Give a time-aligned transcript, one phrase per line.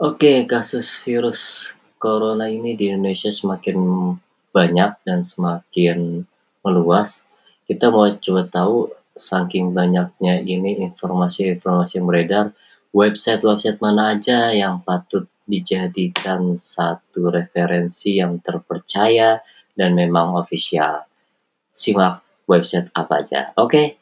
[0.00, 3.76] Oke, kasus virus corona ini di Indonesia semakin
[4.48, 6.24] banyak dan semakin
[6.64, 7.20] meluas.
[7.68, 12.46] Kita mau coba tahu saking banyaknya ini informasi-informasi yang beredar,
[12.96, 19.44] website-website mana aja yang patut dijadikan satu referensi yang terpercaya
[19.76, 21.04] dan memang official.
[21.68, 23.52] Simak website apa aja.
[23.60, 24.01] Oke.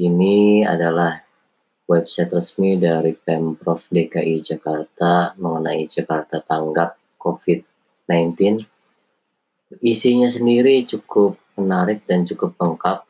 [0.00, 1.20] Ini adalah
[1.84, 8.64] website resmi dari Pemprov DKI Jakarta mengenai Jakarta tanggap COVID-19.
[9.84, 13.04] Isinya sendiri cukup menarik dan cukup lengkap.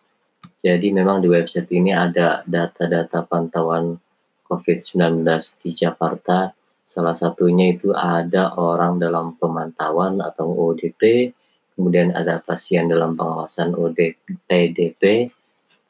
[0.66, 4.02] Jadi memang di website ini ada data-data pantauan
[4.51, 5.30] COVID-19
[5.62, 6.55] di Jakarta,
[6.86, 11.34] Salah satunya itu ada orang dalam pemantauan atau ODP,
[11.74, 15.02] kemudian ada pasien dalam pengawasan ODP-DP,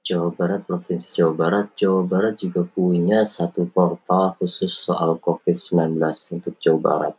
[0.00, 5.98] Jawa Barat, Provinsi Jawa Barat, Jawa Barat juga punya satu portal khusus soal COVID-19
[6.36, 7.14] untuk Jawa Barat.